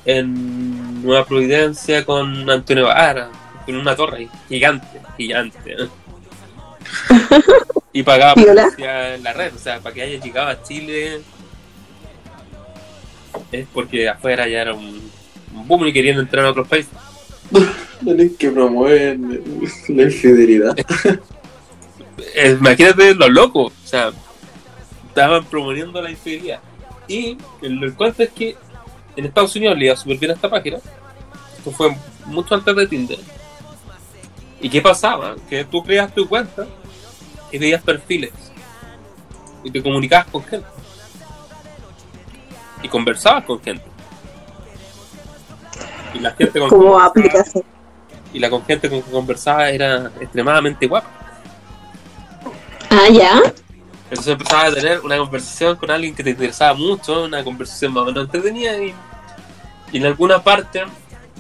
[0.06, 3.30] en Nueva Providencia con Antonio Vara,
[3.66, 5.78] con una torre gigante, gigante.
[7.94, 11.22] y pagaba en la red, o sea, para que haya llegado a Chile
[13.52, 15.12] es porque afuera ya era un,
[15.54, 16.92] un boom y querían entrar a otros países.
[18.04, 19.20] Tienen que promover
[19.90, 20.76] la infidelidad.
[22.60, 24.12] Imagínate lo loco, o sea,
[25.08, 26.60] estaban promoviendo la infidelidad.
[27.08, 28.56] Y el cuento es que
[29.16, 30.78] en Estados Unidos le iba súper bien a esta página.
[31.58, 33.20] Esto fue mucho antes de Tinder.
[34.62, 35.36] ¿Y qué pasaba?
[35.50, 36.66] Que tú creas tu cuenta
[37.52, 38.32] y veías perfiles
[39.64, 40.68] y te comunicabas con gente
[42.84, 43.91] y conversabas con gente.
[46.14, 47.64] Y la gente con Como que aplicación.
[48.34, 51.08] y la con gente con que conversaba era extremadamente guapa.
[52.90, 53.42] Ah, ya.
[54.10, 58.04] Entonces empezabas a tener una conversación con alguien que te interesaba mucho, una conversación más
[58.04, 58.94] o menos entretenida y,
[59.94, 60.84] y en alguna parte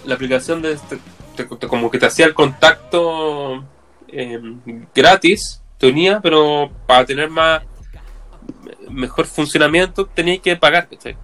[0.06, 1.00] la aplicación de este-
[1.36, 3.64] te- te- como que te hacía el contacto
[4.08, 4.40] eh,
[4.96, 7.62] gratis, te unía, pero para tener más
[8.90, 11.18] mejor funcionamiento tenías que pagar, ¿cachai?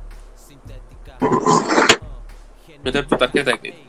[2.88, 3.84] Meter tu tarjeta crédito.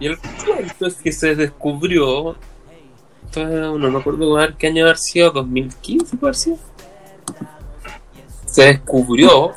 [0.00, 2.36] Y el cuento es que se descubrió
[3.40, 6.58] no me acuerdo qué año haber sido, 2015 puede haber sido.
[8.46, 9.52] Se descubrió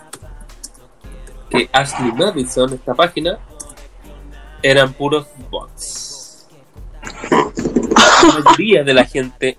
[1.50, 3.40] que Ashley Madison, esta página,
[4.62, 6.48] eran puros bots.
[7.32, 9.58] La mayoría de la gente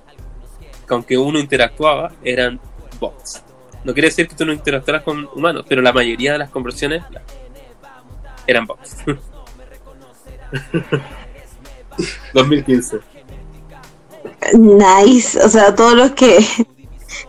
[0.87, 2.61] con que uno interactuaba eran
[3.01, 3.43] bots.
[3.85, 7.03] No quiere decir que tú no interactuaras con humanos, pero la mayoría de las conversaciones
[8.49, 8.97] eran bots.
[12.35, 12.99] 2015.
[14.55, 15.39] Nice.
[15.39, 16.39] O sea, todos los que.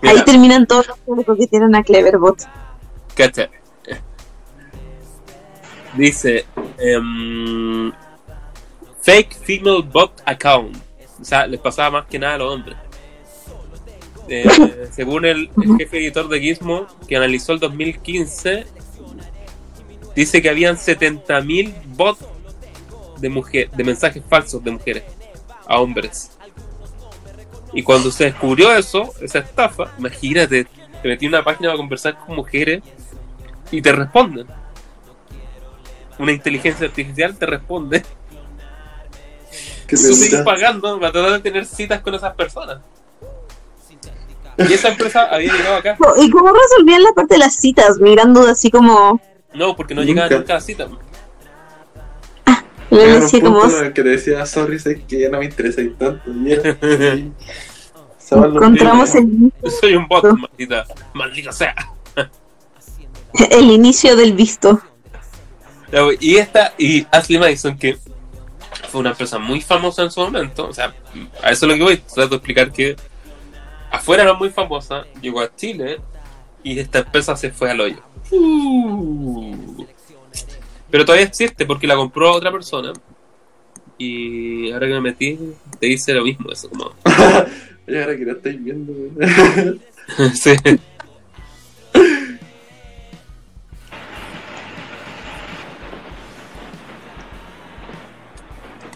[0.01, 0.13] Mira.
[0.15, 2.47] Ahí terminan todos los que tienen a Cleverbot.
[3.15, 3.49] Cacha.
[5.95, 6.45] Dice
[6.77, 7.91] em,
[9.01, 10.77] fake female bot account.
[11.19, 12.77] O sea, les pasaba más que nada a los hombres.
[14.27, 18.67] Eh, según el, el jefe editor de Gizmo, que analizó el 2015,
[20.15, 22.25] dice que habían 70.000 bots
[23.19, 25.03] de, mujer, de mensajes falsos de mujeres
[25.67, 26.31] a hombres.
[27.73, 30.65] Y cuando se descubrió eso, esa estafa, imagínate,
[31.01, 32.81] te metí en una página para conversar con mujeres
[33.71, 34.47] y te responden.
[36.17, 38.03] Una inteligencia artificial te responde.
[39.87, 42.79] Tú sigues pagando para tratar de tener citas con esas personas.
[44.57, 45.97] Y esa empresa había llegado acá.
[46.17, 47.97] ¿Y cómo resolvían la parte de las citas?
[47.99, 49.21] Mirando así como.
[49.53, 50.87] No, porque no llegaba nunca a cita.
[50.87, 51.05] Punto
[53.41, 53.65] como.
[53.65, 56.21] en el que te decía, sorry, sé que ya no me interesa tanto.
[56.31, 56.53] Y
[58.31, 60.85] Encontramos el, Soy un bot, maldita.
[61.13, 61.75] Maldita sea.
[63.51, 64.81] el inicio del visto.
[66.19, 67.97] Y esta, y Ashley Madison, que
[68.89, 70.93] fue una empresa muy famosa en su momento, o sea,
[71.43, 72.95] a eso es lo que voy, trato de explicar que
[73.91, 75.99] afuera era muy famosa, llegó a Chile
[76.63, 78.01] y esta empresa se fue al hoyo.
[78.31, 79.85] Uh.
[80.89, 82.93] Pero todavía existe porque la compró otra persona
[83.97, 85.37] y ahora que me metí
[85.79, 86.93] te dice lo mismo, eso como...
[87.87, 88.93] Y ahora que lo estáis viendo,
[90.35, 90.51] sí.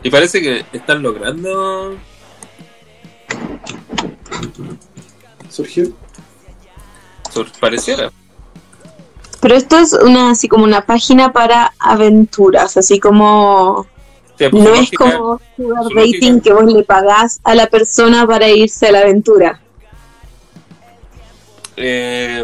[0.04, 1.98] Y parece que están logrando
[5.50, 5.94] Surgió.
[7.60, 8.12] Pareciera.
[9.42, 13.86] Pero esto es una así como una página para aventuras, así como
[14.38, 17.54] Sí, pues, no es lógica- como sugar su dating lógica- que vos le pagás a
[17.56, 19.60] la persona para irse a la aventura.
[21.76, 22.44] eh,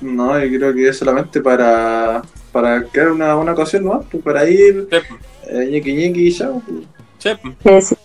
[0.00, 4.02] No, yo creo que es solamente para, para crear una, una ocasión, ¿no?
[4.02, 5.02] Pues para ir, pues,
[5.48, 6.50] eh, ñequi ñequi y ya.
[7.62, 7.88] pues.
[7.88, 7.96] sí,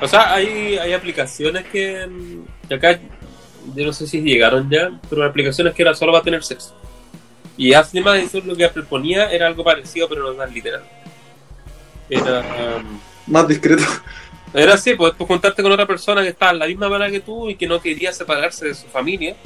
[0.00, 2.08] O sea, hay, hay aplicaciones que,
[2.66, 2.98] que acá,
[3.74, 6.74] yo no sé si llegaron ya, pero hay aplicaciones que era solo para tener sexo.
[7.56, 10.82] Y Ashley Madison lo que proponía era algo parecido, pero no tan literal.
[12.08, 12.40] Era,
[12.78, 13.84] um, Más discreto.
[14.54, 17.20] era así, pues tú juntarte con otra persona que estaba en la misma manera que
[17.20, 19.36] tú y que no quería separarse de su familia,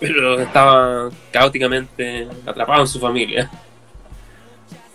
[0.00, 3.50] pero estaba caóticamente atrapado en su familia.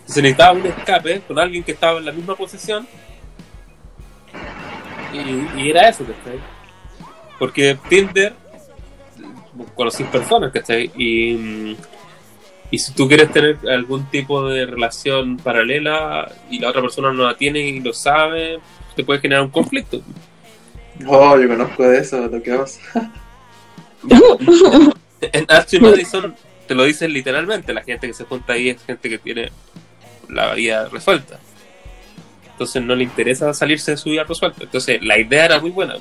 [0.04, 2.86] Se necesitaba un escape con alguien que estaba en la misma posición
[5.12, 6.53] y, y era eso, ¿cachai?
[7.38, 8.32] Porque Tinder
[9.74, 10.90] conocís personas, ¿cachai?
[10.96, 11.76] Y,
[12.70, 17.24] y si tú quieres tener algún tipo de relación paralela y la otra persona no
[17.24, 18.58] la tiene y lo sabe,
[18.96, 20.00] te puede generar un conflicto.
[21.06, 22.80] Oh, yo conozco de eso, lo que pasa.
[25.32, 26.34] En Archie Madison
[26.66, 29.50] te lo dicen literalmente, la gente que se junta ahí es gente que tiene
[30.28, 31.38] la vida resuelta.
[32.52, 34.64] Entonces no le interesa salirse de su vida resuelta.
[34.64, 35.96] Entonces la idea era muy buena.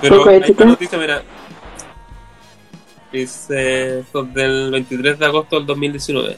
[0.00, 1.22] Pero hay una noticia, mira.
[3.12, 6.36] Eh, son del 23 de agosto del 2019.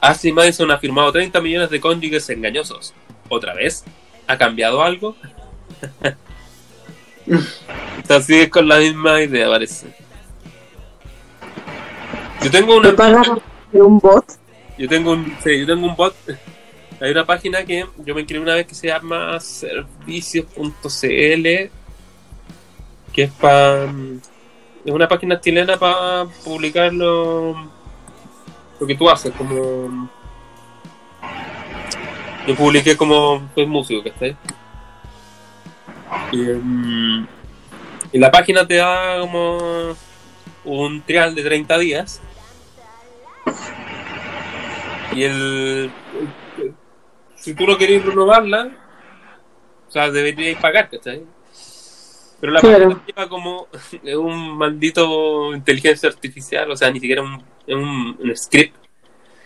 [0.00, 2.92] Ashley Madison ha firmado 30 millones de cónyuges engañosos.
[3.28, 3.84] ¿Otra vez?
[4.26, 5.16] ¿Ha cambiado algo?
[7.96, 9.86] Entonces sigue con la misma idea, parece.
[12.42, 13.22] Yo tengo ¿Me una
[13.72, 14.24] un bot?
[14.76, 16.14] yo tengo un sí, yo tengo un bot.
[17.00, 21.70] Hay una página que yo me inscribí una vez que se llama servicios.cl
[23.12, 23.84] que es para
[24.84, 27.54] es una página chilena para publicar lo,
[28.86, 30.10] que tú haces como
[32.46, 34.26] yo publiqué como soy músico que está
[36.32, 37.26] y, mm,
[38.12, 39.94] y la página te da como
[40.64, 42.20] un trial de 30 días
[45.14, 45.90] y el,
[46.58, 46.74] el-
[47.36, 48.70] si tú no querés renovarla
[49.88, 51.22] o sea deberíais pagar ¿cachai?
[52.42, 53.00] Pero la Claro.
[53.06, 53.68] lleva como
[54.18, 58.74] un maldito inteligencia artificial o sea ni siquiera un, es un, un script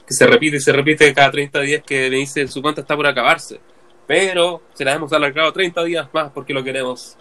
[0.07, 2.97] que se repite y se repite cada 30 días que me dice su cuenta está
[2.97, 3.61] por acabarse
[4.07, 7.17] pero se la hemos alargado 30 días más porque lo queremos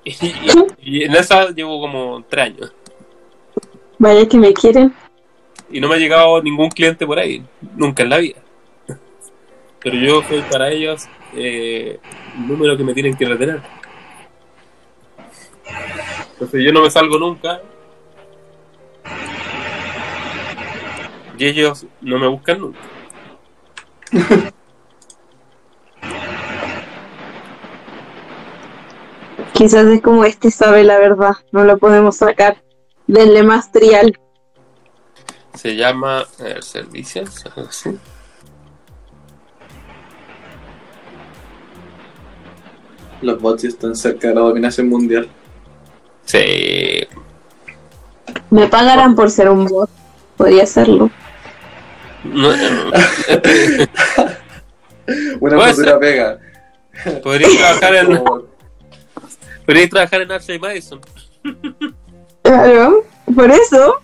[0.04, 0.66] y, y-
[1.00, 2.72] y en esa llevo como 3 años
[3.98, 4.94] Vaya que me quieren.
[5.70, 7.42] y no me ha llegado ningún cliente por ahí,
[7.74, 8.36] nunca en la vida.
[9.80, 11.04] Pero yo soy para ellos
[11.34, 11.98] eh,
[12.36, 13.60] un número que me tienen que retener.
[16.32, 17.60] Entonces yo no me salgo nunca.
[21.38, 22.78] Y ellos no me buscan nunca.
[29.58, 31.34] Quizás es como este sabe la verdad.
[31.50, 32.62] No lo podemos sacar.
[33.08, 34.16] Denle más trial.
[35.54, 37.44] Se llama ver, servicios.
[37.46, 37.98] algo así.
[43.20, 45.28] Los bots están cerca de la dominación mundial.
[46.28, 47.06] Sí.
[48.50, 49.88] Me pagarán por ser un bot.
[50.36, 51.10] Podría serlo.
[52.24, 53.88] No, eh,
[55.40, 56.38] Una pega.
[57.22, 58.42] podría trabajar en Como-
[59.64, 61.00] podría trabajar en Ashley Madison.
[62.42, 63.04] Claro.
[63.34, 63.94] Por eso.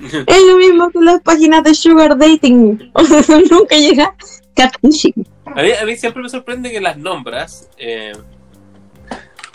[0.26, 2.90] Es lo mismo que las páginas de sugar dating.
[2.94, 4.14] O sea, nunca llega
[4.54, 5.14] catfishing.
[5.46, 7.68] A mí, a mí siempre me sorprende que las nombras.
[7.76, 8.12] Eh,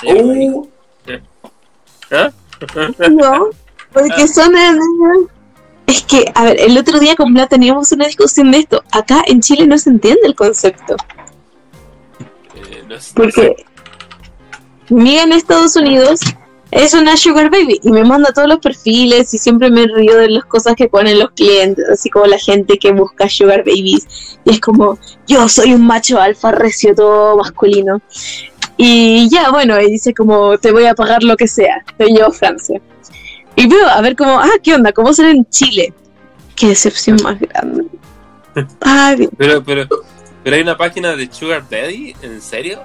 [0.06, 0.66] Uh,
[2.12, 2.32] ¿Ah?
[3.10, 3.50] No,
[3.94, 4.80] porque son en-
[5.88, 8.84] Es que, a ver, el otro día con Bla teníamos una discusión de esto.
[8.92, 10.96] Acá en Chile no se entiende el concepto.
[12.56, 13.12] Eh, no sé.
[13.16, 13.66] Porque
[14.90, 16.20] mi amiga en Estados Unidos
[16.72, 20.30] es una sugar baby y me manda todos los perfiles y siempre me río de
[20.30, 24.38] las cosas que ponen los clientes, así como la gente que busca sugar babies.
[24.46, 28.00] Y es como, yo soy un macho alfa recio, todo masculino.
[28.82, 31.84] Y ya, bueno, y dice como, te voy a pagar lo que sea.
[31.98, 32.80] Soy yo, Francia.
[33.58, 34.94] Y veo, a ver como, ah, ¿qué onda?
[34.94, 35.94] ¿Cómo será en Chile?
[36.56, 37.86] Qué decepción más grande.
[38.82, 39.30] Ah, bien.
[39.38, 39.86] Pero, pero,
[40.44, 42.82] pero hay una página de Sugar Daddy, ¿en serio?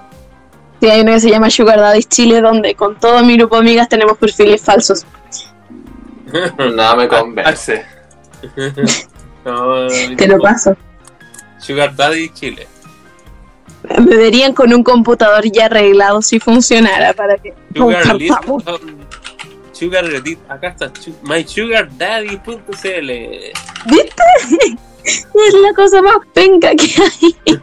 [0.80, 3.61] Sí, hay una que se llama Sugar Daddy Chile, donde con todo mi grupo de
[3.62, 5.07] amigas tenemos perfiles falsos.
[6.59, 7.84] no me convence.
[9.45, 9.86] no,
[10.16, 10.76] Te lo paso.
[11.59, 12.66] Sugar Daddy Chile.
[13.99, 17.53] Me verían con un computador ya arreglado si funcionara para que.
[17.74, 18.16] Sugar
[18.49, 18.80] oh,
[19.72, 20.91] Sugar Edit, acá está
[21.22, 23.11] mysugardaddy.cl.
[23.87, 24.22] ¿Viste?
[25.05, 27.37] Es la cosa más penca que hay.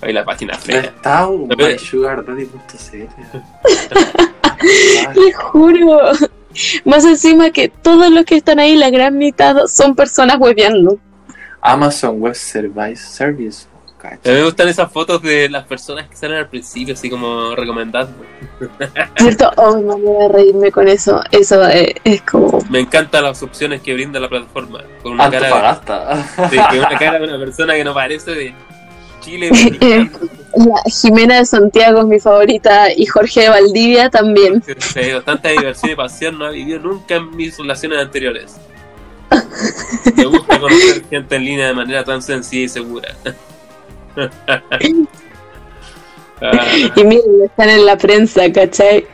[0.00, 0.80] Ahí la página fea.
[0.80, 3.06] está, mysugardaddy.cl.
[5.14, 6.00] Les juro.
[6.84, 10.98] Más encima que todos los que están ahí, la gran mitad son personas hueveando.
[11.60, 13.06] Amazon Web Service.
[13.06, 13.66] Service.
[14.08, 17.54] A mí me gustan esas fotos de las personas que salen al principio, así como
[17.54, 18.14] recomendando.
[19.16, 19.50] ¿Cierto?
[19.62, 21.20] Oh, no me voy a reírme con eso.
[21.30, 22.64] Eso eh, es como.
[22.70, 24.82] Me encantan las opciones que brinda la plataforma.
[25.02, 28.54] Con una cara, de, con una cara de una persona que no parece de
[29.20, 29.50] Chile.
[29.50, 30.10] mexicano.
[30.54, 34.62] La Jimena de Santiago es mi favorita y Jorge de Valdivia también.
[34.78, 38.56] Sí, tanta diversión y pasión no ha vivido nunca en mis relaciones anteriores.
[40.16, 43.14] Me gusta conocer gente en línea de manera tan sencilla y segura.
[46.96, 49.06] Y miren, están en la prensa, ¿cachai?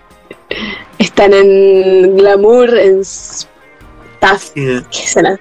[0.99, 5.39] Están en Glamour, en Staff, ¿qué será?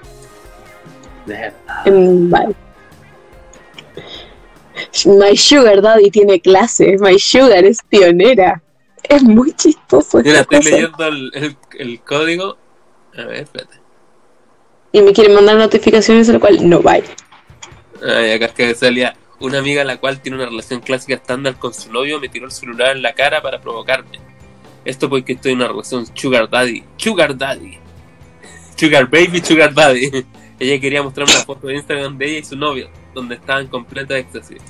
[1.27, 1.87] De verdad.
[1.87, 2.55] En vale.
[5.05, 8.61] My Sugar Daddy tiene clase, My Sugar es pionera.
[9.03, 10.69] Es muy chistoso Mira, estoy cosa.
[10.71, 12.57] leyendo el, el- el código.
[13.15, 13.75] A ver, espérate.
[14.91, 17.05] Y me quieren mandar notificaciones, lo cual no vaya.
[18.03, 21.73] Ay, acá es que salía una amiga la cual tiene una relación clásica estándar con
[21.73, 24.19] su novio me tiró el celular en la cara para provocarme.
[24.85, 26.83] Esto porque estoy en una relación sugar daddy.
[26.97, 27.79] Sugar daddy.
[28.75, 30.09] Sugar baby, sugar daddy.
[30.59, 33.67] Ella quería mostrarme una foto de Instagram de ella y su novio, donde estaban en
[33.67, 34.61] completa éxtasis.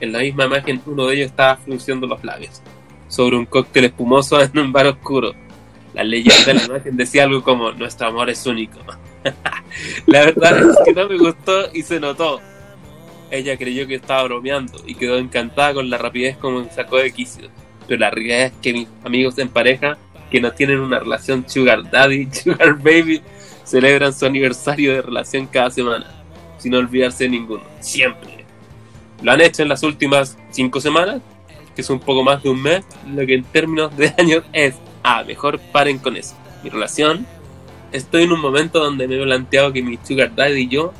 [0.00, 2.60] En la misma imagen uno de ellos estaba frunciendo los labios.
[3.06, 5.32] Sobre un cóctel espumoso en un bar oscuro.
[5.94, 8.80] La leyenda de la imagen decía algo como, nuestro amor es único.
[10.06, 12.40] la verdad es que no me gustó y se notó.
[13.30, 17.12] Ella creyó que estaba bromeando y quedó encantada con la rapidez como me sacó de
[17.12, 17.48] quicio.
[17.86, 19.96] Pero la realidad es que mis amigos en pareja,
[20.30, 23.22] que no tienen una relación sugar daddy, sugar baby,
[23.64, 26.06] celebran su aniversario de relación cada semana,
[26.58, 28.44] sin olvidarse de ninguno, siempre.
[29.22, 31.20] Lo han hecho en las últimas cinco semanas,
[31.74, 34.74] que es un poco más de un mes, lo que en términos de años es,
[35.04, 36.34] ah, mejor paren con eso.
[36.64, 37.26] Mi relación,
[37.92, 40.92] estoy en un momento donde me he planteado que mi sugar daddy y yo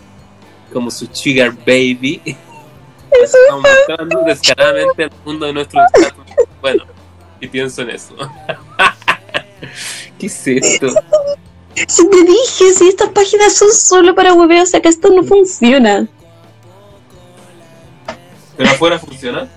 [0.72, 2.20] como su sugar baby.
[3.22, 6.24] Estamos mostrando descaradamente el mundo de nuestro estatus.
[6.60, 6.84] Bueno,
[7.40, 8.14] y pienso en eso.
[10.18, 10.88] ¿Qué es esto?
[11.74, 15.24] Si te dije, si estas páginas son solo para hueveos, o sea que esto no
[15.24, 16.06] funciona.
[18.56, 19.48] ¿Pero afuera funciona?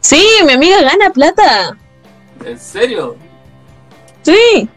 [0.00, 1.76] Sí, mi amiga gana plata.
[2.44, 3.16] ¿En serio?
[4.22, 4.68] Sí.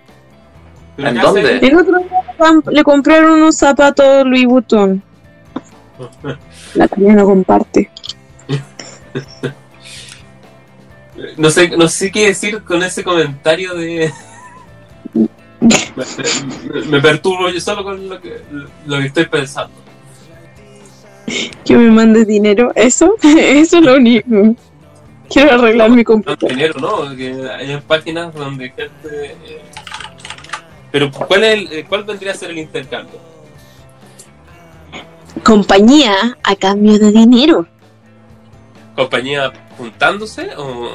[0.96, 1.58] ¿Pero ¿En qué dónde?
[1.58, 5.02] El otro día le comp- le compraron unos zapatos Louis Vuitton.
[6.76, 7.90] La Tania no comparte.
[11.38, 14.12] No sé, no sé qué decir con ese comentario de.
[15.64, 16.04] Me,
[16.74, 18.42] me- me perturbo yo solo con lo que,
[18.86, 19.72] lo que estoy pensando.
[21.64, 22.72] Que me mande dinero.
[22.76, 24.56] Eso, eso es lo único.
[25.30, 26.54] Quiero arreglar mi No, computadora.
[26.54, 27.16] dinero, ¿no?
[27.16, 28.92] Que hay páginas donde gente.
[29.14, 29.62] eh,
[30.94, 33.20] Pero, ¿cuál, es el- eh, ¿cuál vendría a ser el intercambio?
[35.44, 37.66] Compañía a cambio de dinero.
[38.96, 40.92] ¿Compañía juntándose o.?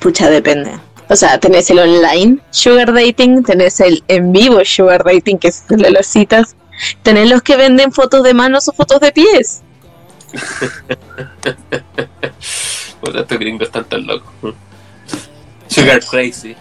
[0.00, 0.72] Pucha, depende.
[1.10, 5.68] O sea, tenés el online sugar dating, tenés el en vivo sugar dating, que es
[5.68, 6.56] de las citas.
[7.02, 9.60] Tenés los que venden fotos de manos o fotos de pies.
[13.02, 14.54] Puta, estos gringos están tan locos.
[15.68, 16.56] Sugar Crazy.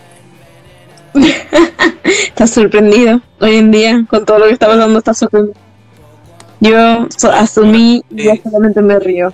[2.04, 5.00] Estás sorprendido hoy en día con todo lo que está pasando.
[5.00, 5.56] Estás sorprendido.
[6.60, 8.42] Yo so- asumí y Sí.
[8.44, 9.34] solamente me río.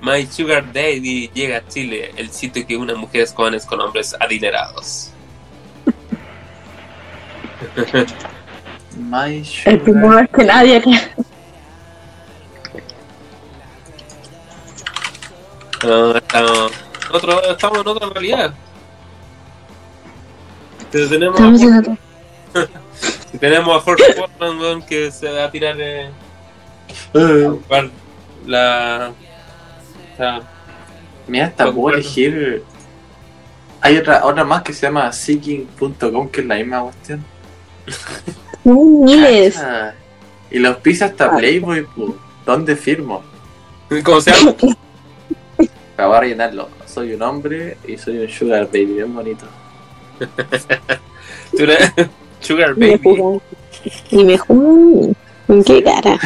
[0.00, 5.10] My Sugar Daddy llega a Chile, el sitio que une mujeres jóvenes con hombres adinerados.
[8.98, 9.80] My El sugar.
[9.80, 10.82] primero es que nadie.
[15.84, 16.72] No, estamos,
[17.12, 18.54] otro, estamos en otra realidad.
[20.94, 21.98] Pero tenemos, Estamos
[22.54, 26.08] a, tenemos Jorge Portman weón, que se va a tirar eh,
[27.68, 27.84] a
[28.46, 29.12] la.
[31.26, 32.62] Mira, hasta puedo elegir.
[33.80, 37.24] Hay otra, otra más que se llama Seeking.com, que es la misma cuestión.
[38.62, 39.56] Miles.
[39.56, 39.94] Ah,
[40.48, 41.36] y los pisa hasta Ah.
[41.36, 42.14] Playboy, pu.
[42.46, 43.20] ¿dónde firmo?
[44.04, 44.54] ¿Cómo se llama?
[45.94, 46.68] Acabo de rellenarlo.
[46.86, 49.44] Soy un hombre y soy un sugar baby, bien bonito.
[52.40, 53.40] Sugar Y me Baby.
[54.10, 55.16] Y me jugan.
[55.48, 56.18] ¿En qué cara?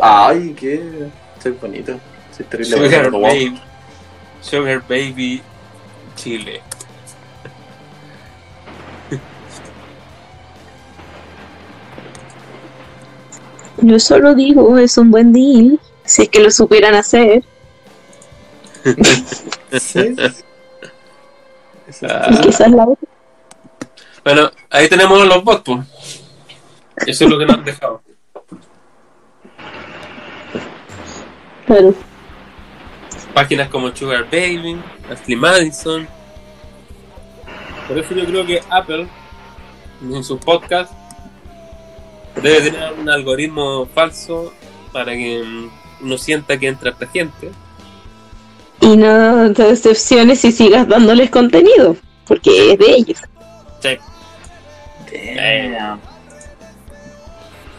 [0.00, 0.82] Ay, qué.
[1.36, 1.98] estoy bonito.
[2.36, 2.76] Soy terrible.
[2.76, 3.10] Sugar.
[3.10, 3.60] Baby.
[4.40, 5.42] Sugar Baby
[6.16, 6.60] Chile.
[13.78, 15.78] Yo solo digo, es un buen deal.
[16.04, 17.44] Si es que lo supieran hacer.
[19.80, 20.14] Sí.
[21.88, 23.08] Y quizás la otra.
[24.24, 25.86] Bueno, ahí tenemos los bots, pues.
[27.06, 28.02] Eso es lo que nos han dejado.
[31.66, 31.94] Claro.
[33.34, 34.80] Páginas como Sugar Baby,
[35.10, 36.06] Ashley Madison.
[37.88, 39.06] Por eso yo creo que Apple,
[40.02, 40.94] en sus podcasts,
[42.42, 44.52] debe tener un algoritmo falso
[44.92, 47.50] para que mm, uno sienta que entra esta gente.
[48.84, 51.96] Y no te decepciones y sigas dándoles contenido.
[52.26, 53.18] Porque es de ellos.
[53.80, 53.98] Sí,
[55.34, 56.00] Damn.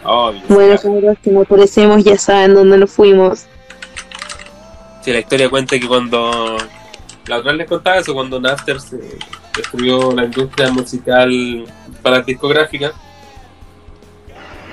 [0.03, 0.41] obvio.
[0.49, 3.45] Bueno, cabros, si nos parecemos ya saben dónde nos fuimos.
[5.01, 6.57] Si la historia cuenta que cuando.
[7.27, 8.99] La otra vez les contaba eso, cuando Napster se
[9.55, 11.65] destruyó la industria musical
[12.01, 12.93] para las discográficas.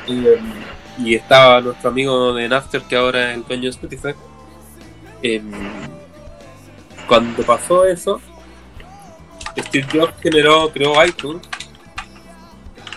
[0.06, 0.52] Y, em,
[0.98, 4.14] y estaba nuestro amigo de Napster, que ahora es el dueño de Spotify.
[5.22, 5.50] Em,
[7.06, 8.20] cuando pasó eso,
[9.58, 11.42] Steve Jobs generó, creó iTunes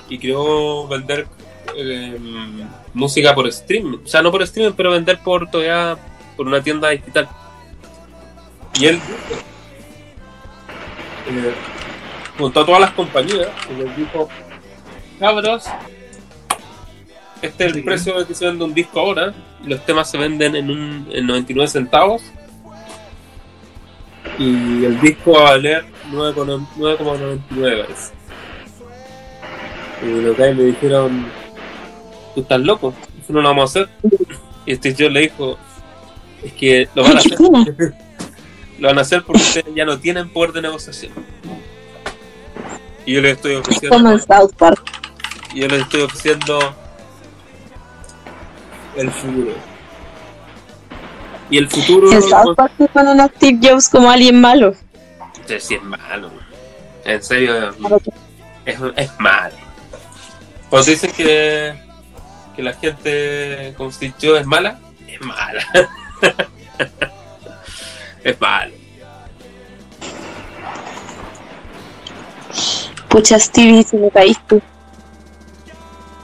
[0.10, 1.28] y creó vender
[1.76, 4.00] em, música por streaming.
[4.04, 5.98] O sea, no por streaming, pero vender por todavía
[6.36, 7.28] por una tienda digital.
[8.80, 9.00] Y él
[11.28, 11.54] eh,
[12.38, 14.30] juntó a todas las compañías y les dijo,
[15.20, 15.66] cabros,
[17.42, 19.34] este es el precio que se vende un disco ahora,
[19.66, 22.22] los temas se venden en, un, en 99 centavos,
[24.38, 28.12] y el disco va a valer 9,99 dólares.
[30.02, 31.26] Y los guys le dijeron,
[32.34, 33.90] tú estás loco, eso no lo vamos a hacer.
[34.66, 35.58] Y Steve Jobs le dijo,
[36.44, 37.38] es que lo van a hacer.
[38.78, 41.14] Lo van a hacer porque ustedes ya no tienen poder de negociación.
[43.06, 44.84] Y yo les estoy ofreciendo, Como en South Park.
[45.54, 46.60] y yo les estoy ofreciendo
[48.98, 49.54] el futuro.
[51.50, 54.74] Y el futuro En South Park ponen a Steve Jobs como alguien malo.
[55.46, 56.32] sé si es malo.
[57.04, 57.70] En serio,
[58.66, 59.56] es, es malo.
[60.70, 61.76] Cuando dicen que,
[62.56, 65.66] que la gente como Steve Jobs es mala, es mala.
[68.24, 68.74] es malo.
[73.08, 74.62] Pucha, Stevie, se me caíste.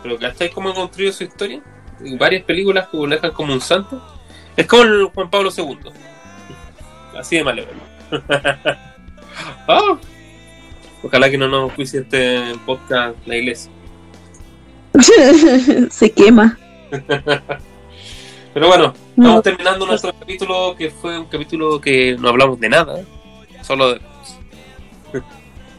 [0.04, 1.62] Pero ¿cacháis cómo ha construido su historia?
[2.00, 4.02] En varias películas que lo dejan como un santo.
[4.58, 5.78] Es como el Juan Pablo II.
[7.18, 7.80] Así de malévolo.
[9.68, 9.98] Ah.
[11.04, 13.72] Ojalá que no nos juicie este podcast la iglesia.
[15.90, 16.60] se quema.
[18.54, 19.24] Pero bueno, No.
[19.24, 23.00] estamos terminando nuestro capítulo, que fue un capítulo que no hablamos de nada.
[23.62, 24.02] Solo de...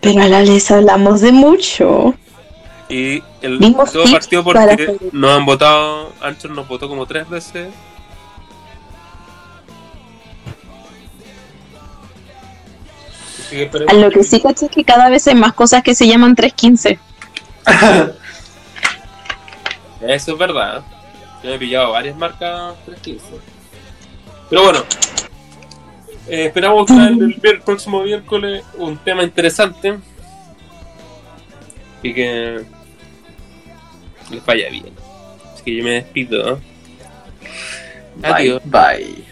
[0.01, 2.14] Pero a la les hablamos de mucho.
[2.89, 3.59] Y el
[3.93, 7.68] todo para porque nos han votado, Anchor nos votó como tres veces.
[13.89, 16.35] A lo que sí caché es que cada vez hay más cosas que se llaman
[16.35, 16.99] 315.
[20.09, 20.83] Eso es verdad.
[21.43, 23.25] Yo he pillado varias marcas 315.
[24.49, 24.81] Pero bueno,
[26.29, 29.99] eh, esperamos traer el, el próximo miércoles un tema interesante
[32.03, 32.65] y que
[34.31, 34.95] les vaya bien.
[35.53, 36.59] Así que yo me despido.
[38.17, 38.63] Bye, Adiós.
[38.65, 39.25] bye.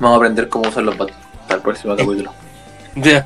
[0.00, 2.32] Vamos a aprender cómo usar los bots para el próximo capítulo.
[2.94, 3.22] Ya.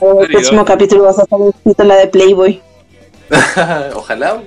[0.00, 2.62] En el próximo capítulo vas a estar escrito la de Playboy.
[3.94, 4.42] Ojalá.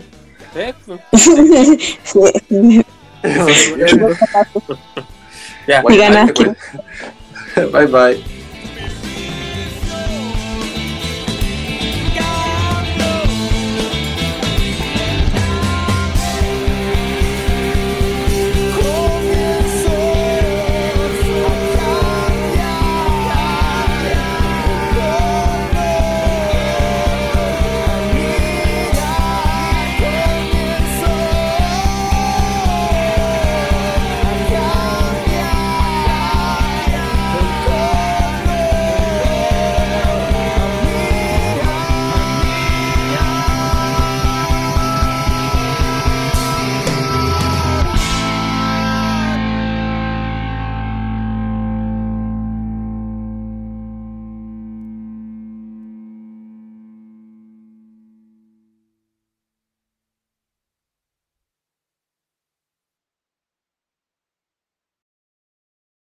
[0.55, 0.73] Eh,
[2.03, 2.85] Sí.
[5.67, 5.83] Ya.
[5.89, 6.31] Y ganas
[7.73, 8.36] Bye bye.